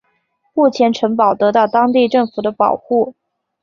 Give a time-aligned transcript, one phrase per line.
[0.55, 3.13] 目前城堡得到当地政府的保护。